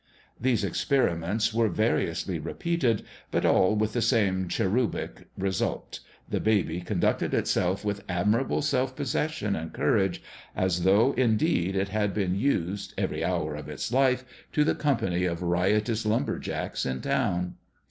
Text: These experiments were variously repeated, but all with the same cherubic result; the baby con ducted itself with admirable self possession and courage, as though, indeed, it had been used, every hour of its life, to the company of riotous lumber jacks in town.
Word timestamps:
These 0.39 0.63
experiments 0.63 1.53
were 1.53 1.69
variously 1.69 2.39
repeated, 2.39 3.03
but 3.29 3.45
all 3.45 3.75
with 3.75 3.93
the 3.93 4.01
same 4.01 4.47
cherubic 4.47 5.27
result; 5.37 5.99
the 6.27 6.39
baby 6.39 6.81
con 6.81 6.99
ducted 6.99 7.35
itself 7.35 7.85
with 7.85 8.03
admirable 8.09 8.63
self 8.63 8.95
possession 8.95 9.55
and 9.55 9.71
courage, 9.73 10.19
as 10.55 10.85
though, 10.85 11.11
indeed, 11.13 11.75
it 11.75 11.89
had 11.89 12.15
been 12.15 12.33
used, 12.33 12.95
every 12.97 13.23
hour 13.23 13.53
of 13.53 13.69
its 13.69 13.91
life, 13.91 14.25
to 14.53 14.63
the 14.63 14.73
company 14.73 15.25
of 15.25 15.43
riotous 15.43 16.03
lumber 16.03 16.39
jacks 16.39 16.83
in 16.83 17.01
town. 17.01 17.57